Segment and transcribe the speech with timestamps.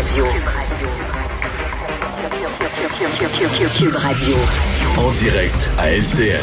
[0.00, 0.24] Radio.
[3.76, 4.34] Cube Radio.
[4.96, 6.40] En direct à LCN.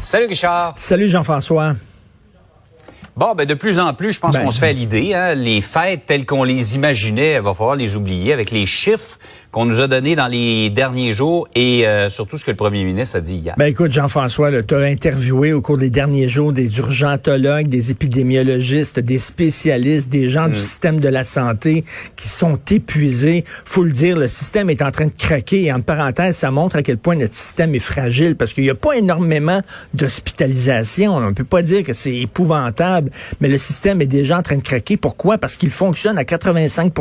[0.00, 0.74] Salut Richard.
[0.76, 1.74] Salut Jean-François.
[3.16, 4.42] Bon, ben de plus en plus, je pense Ben.
[4.44, 5.14] qu'on se fait à l'idée.
[5.14, 9.18] Hein, les fêtes telles qu'on les imaginait, il va falloir les oublier avec les chiffres
[9.56, 12.84] qu'on nous a donnés dans les derniers jours et euh, surtout ce que le premier
[12.84, 13.54] ministre a dit hier.
[13.56, 19.00] Ben écoute, Jean-François, tu as interviewé au cours des derniers jours des urgentologues, des épidémiologistes,
[19.00, 23.44] des spécialistes, des gens du système de la santé qui sont épuisés.
[23.64, 25.62] Faut le dire, le système est en train de craquer.
[25.62, 28.68] Et en parenthèse, ça montre à quel point notre système est fragile parce qu'il n'y
[28.68, 29.62] a pas énormément
[29.94, 31.16] d'hospitalisation.
[31.16, 34.56] On ne peut pas dire que c'est épouvantable, mais le système est déjà en train
[34.56, 34.98] de craquer.
[34.98, 35.38] Pourquoi?
[35.38, 36.92] Parce qu'il fonctionne à 85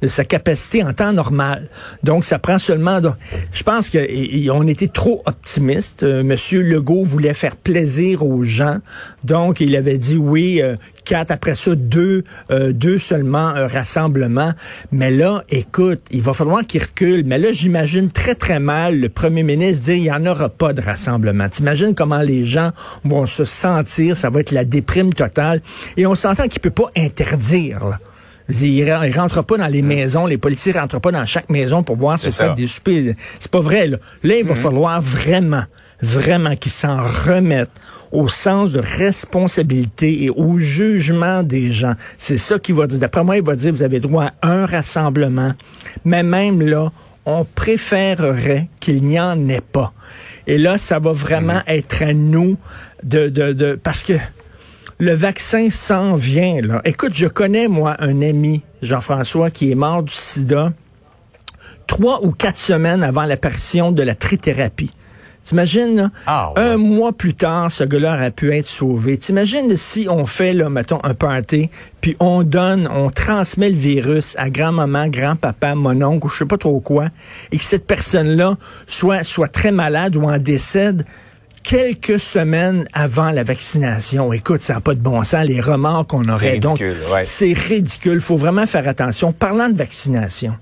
[0.00, 1.68] de sa capacité en temps normal.
[2.02, 3.00] Donc, ça prend seulement...
[3.00, 3.14] donc,
[3.52, 6.02] Je pense qu'on était trop optimiste.
[6.02, 8.78] Euh, Monsieur Legault voulait faire plaisir aux gens.
[9.24, 14.52] Donc, il avait dit oui, euh, quatre, après ça, deux, euh, deux seulement euh, rassemblements.
[14.90, 17.24] Mais là, écoute, il va falloir qu'il recule.
[17.24, 20.72] Mais là, j'imagine très, très mal le premier ministre dire il n'y en aura pas
[20.72, 21.48] de rassemblement.
[21.48, 22.70] T'imagines comment les gens
[23.04, 24.16] vont se sentir?
[24.16, 25.60] Ça va être la déprime totale.
[25.96, 27.98] Et on s'entend qu'il peut pas interdire.
[28.60, 31.96] Il ne rentre pas dans les maisons, les policiers rentrent pas dans chaque maison pour
[31.96, 33.14] voir si C'est vous faites des soupers.
[33.40, 33.86] C'est pas vrai.
[33.86, 35.64] Là, là il va falloir vraiment,
[36.00, 37.70] vraiment qu'ils s'en remettent
[38.10, 41.94] au sens de responsabilité et au jugement des gens.
[42.18, 42.98] C'est ça qu'il va dire.
[42.98, 45.52] D'après moi, il va dire, vous avez droit à un rassemblement.
[46.04, 46.92] Mais même là,
[47.24, 49.92] on préférerait qu'il n'y en ait pas.
[50.46, 52.58] Et là, ça va vraiment être à nous
[53.02, 54.14] de, de, de parce que
[55.02, 56.60] le vaccin s'en vient.
[56.62, 56.80] Là.
[56.84, 60.72] Écoute, je connais, moi, un ami, Jean-François, qui est mort du sida
[61.88, 64.92] trois ou quatre semaines avant l'apparition de la trithérapie.
[65.42, 66.62] T'imagines, Ah, ouais.
[66.62, 69.18] un mois plus tard, ce gars-là aurait pu être sauvé.
[69.18, 71.68] T'imagines si on fait, là, mettons, un party,
[72.00, 76.46] puis on donne, on transmet le virus à grand-maman, grand-papa, mon oncle, ou je sais
[76.46, 77.06] pas trop quoi,
[77.50, 78.56] et que cette personne-là
[78.86, 81.04] soit, soit très malade ou en décède
[81.62, 84.32] quelques semaines avant la vaccination.
[84.32, 86.58] Écoute, ça n'a pas de bon sens, les remords qu'on aurait.
[86.58, 87.24] Donc, ridicule, ouais.
[87.24, 88.20] c'est ridicule.
[88.20, 89.32] faut vraiment faire attention.
[89.32, 90.56] Parlant de vaccination,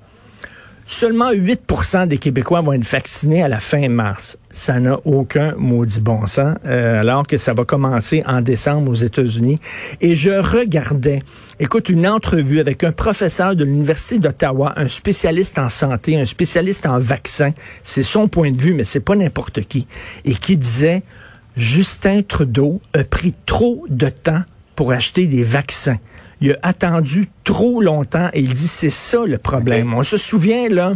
[0.93, 4.39] Seulement 8% des Québécois vont être vaccinés à la fin mars.
[4.51, 8.97] Ça n'a aucun maudit bon sens, euh, alors que ça va commencer en décembre aux
[8.97, 9.61] États-Unis.
[10.01, 11.23] Et je regardais,
[11.61, 16.87] écoute, une entrevue avec un professeur de l'Université d'Ottawa, un spécialiste en santé, un spécialiste
[16.87, 17.53] en vaccins.
[17.85, 19.87] C'est son point de vue, mais c'est pas n'importe qui.
[20.25, 21.05] Et qui disait,
[21.57, 24.43] Justin Trudeau a pris trop de temps
[24.75, 25.99] pour acheter des vaccins.
[26.43, 29.93] Il a attendu trop longtemps et il dit c'est ça le problème.
[29.95, 30.95] On se souvient là,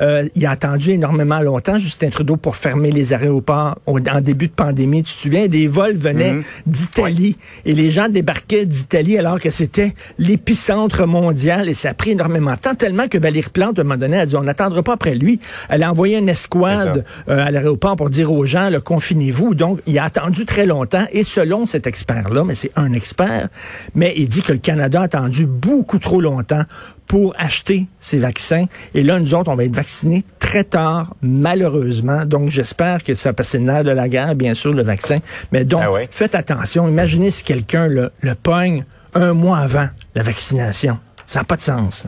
[0.00, 4.48] euh, il a attendu énormément longtemps Justin Trudeau pour fermer les aéroports au- en début
[4.48, 5.02] de pandémie.
[5.02, 6.36] Tu te souviens des vols venaient
[6.66, 12.10] d'Italie et les gens débarquaient d'Italie alors que c'était l'épicentre mondial et ça a pris
[12.10, 14.82] énormément de temps tellement que Valérie Plante à un moment donné a dit on n'attendra
[14.82, 15.38] pas après lui.
[15.68, 19.54] Elle a envoyé une escouade euh, à l'aéroport pour dire aux gens, là, confinez-vous.
[19.54, 21.06] Donc, il a attendu très longtemps.
[21.12, 23.48] Et selon cet expert-là, mais c'est un expert,
[23.94, 26.62] mais il dit que le Canada a attendu beaucoup trop longtemps
[27.06, 28.64] pour acheter ces vaccins.
[28.94, 32.24] Et là, nous autres, on va être vaccinés très tard, malheureusement.
[32.24, 35.18] Donc, j'espère que ça passe le nerf de la guerre, bien sûr, le vaccin.
[35.52, 36.08] Mais donc, Ah ouais.
[36.10, 36.88] faites attention.
[36.88, 38.84] Imaginez si quelqu'un le, le pogne
[39.14, 40.98] un mois avant la vaccination.
[41.26, 42.04] Ça n'a pas de sens.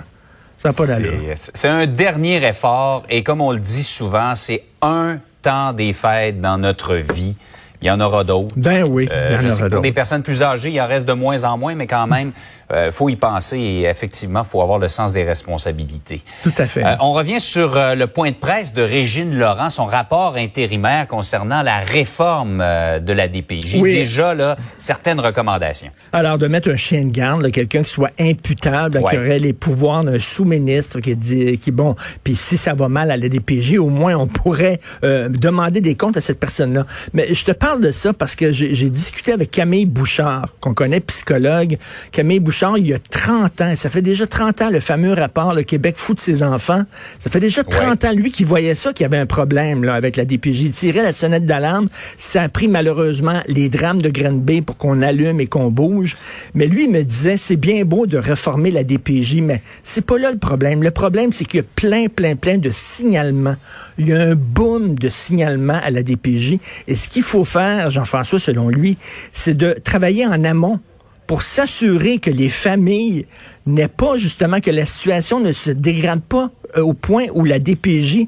[0.59, 1.13] Ça n'a pas d'allure.
[1.35, 5.93] C'est c'est un dernier effort et comme on le dit souvent, c'est un temps des
[5.93, 7.37] fêtes dans notre vie.
[7.83, 8.55] Il y en aura d'autres.
[8.57, 10.81] Ben oui, Euh, il y en je aura sais pour des personnes plus âgées, il
[10.81, 12.33] en reste de moins en moins, mais quand même,
[12.73, 16.23] euh, faut y penser et effectivement, faut avoir le sens des responsabilités.
[16.43, 16.83] Tout à fait.
[16.83, 21.61] Euh, on revient sur le point de presse de Régine Laurent, son rapport intérimaire concernant
[21.63, 23.77] la réforme de la DPJ.
[23.81, 23.93] Oui.
[23.95, 25.91] Déjà là, certaines recommandations.
[26.15, 29.11] Alors, de mettre un chien de garde, quelqu'un qui soit imputable, Ouais.
[29.11, 33.11] qui aurait les pouvoirs d'un sous-ministre, qui dit, qui bon, puis si ça va mal
[33.11, 36.87] à la DPJ, au moins on pourrait demander des comptes à cette personne-là.
[37.13, 41.01] Mais je te parle de ça parce que j'ai discuté avec Camille Bouchard, qu'on connaît,
[41.01, 41.79] psychologue.
[42.13, 45.55] Camille Bouchard, il y a 30 ans, ça fait déjà 30 ans, le fameux rapport,
[45.55, 46.83] le Québec fout de ses enfants.
[47.21, 49.95] Ça fait déjà 30 ans, lui, qui voyait ça, qu'il y avait un problème là,
[49.95, 50.61] avec la DPJ.
[50.61, 51.87] Il tirait la sonnette d'alarme.
[52.19, 56.19] Ça a pris malheureusement les drames de Granby pour qu'on allume et qu'on bouge.
[56.53, 60.19] Mais lui, il me disait, c'est bien beau de réformer la DPJ, mais c'est pas
[60.19, 60.83] là le problème.
[60.83, 63.57] Le problème, c'est qu'il y a plein, plein, plein de signalements.
[63.97, 66.59] Il y a un boom de signalements à la DPJ.
[66.89, 67.54] Et ce qu'il faut faire,
[67.91, 68.97] Jean-François, selon lui,
[69.33, 70.81] c'est de travailler en amont
[71.27, 73.27] pour s'assurer que les familles
[73.67, 77.59] n'aient pas justement que la situation ne se dégrade pas euh, au point où la
[77.59, 78.27] DPJ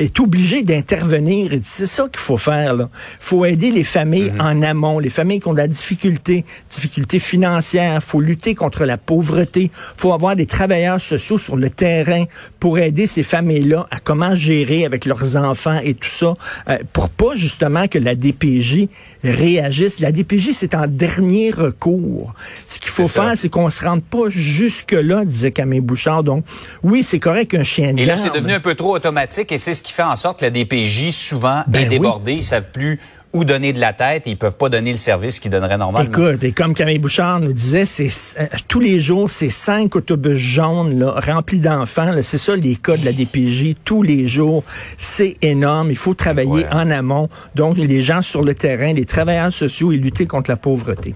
[0.00, 1.52] est obligé d'intervenir.
[1.52, 2.74] Et c'est ça qu'il faut faire.
[2.74, 2.86] Il
[3.20, 4.40] faut aider les familles Mhm.
[4.40, 7.94] en amont, les familles qui ont de la difficulté, difficulté financière.
[7.96, 9.64] Il faut lutter contre la pauvreté.
[9.64, 12.24] Il faut avoir des travailleurs sociaux sur le terrain
[12.58, 16.34] pour aider ces familles-là à comment gérer avec leurs enfants et tout ça,
[16.68, 18.88] euh, pour pas justement que la DPJ
[19.22, 20.00] réagisse.
[20.00, 22.32] La DPJ, c'est en dernier recours.
[22.66, 26.22] Ce qu'il faut faire, c'est qu'on se rende pas jusque-là, disait Camille Bouchard.
[26.24, 26.44] Donc,
[26.82, 29.58] oui, c'est correct qu'un chien de Et là, c'est devenu un peu trop automatique et
[29.58, 31.88] c'est ce qui fait en sorte que la DPJ, souvent, Ben est oui.
[31.90, 32.32] débordée.
[32.34, 32.98] Ils savent plus
[33.32, 36.08] où donner de la tête et ils peuvent pas donner le service qu'ils donneraient normalement.
[36.08, 38.08] Écoute, et comme Camille Bouchard nous disait, c'est
[38.40, 42.10] euh, tous les jours, c'est cinq autobus jaunes là, remplis d'enfants.
[42.24, 44.64] C'est ça les cas de la DPJ tous les jours.
[44.98, 45.90] C'est énorme.
[45.92, 46.66] Il faut travailler Ouais.
[46.72, 47.28] en amont.
[47.54, 51.14] Donc, les gens sur le terrain, les travailleurs sociaux et lutter contre la pauvreté.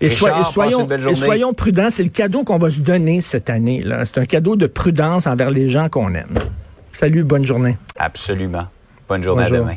[0.00, 1.90] Et, Richard, soyons, et soyons prudents.
[1.90, 3.84] C'est le cadeau qu'on va se donner cette année.
[4.06, 6.32] C'est un cadeau de prudence envers les gens qu'on aime.
[7.00, 7.78] Salut, bonne journée.
[7.98, 8.66] Absolument.
[9.08, 9.56] Bonne journée Bonjour.
[9.56, 9.76] à demain.